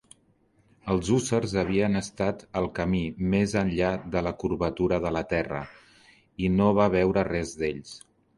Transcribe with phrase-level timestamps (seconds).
[0.93, 3.01] Els hússars havien estat al camí,
[3.33, 5.61] més enllà de la curvatura de la terra,
[6.47, 7.95] i no va veure res d'ells.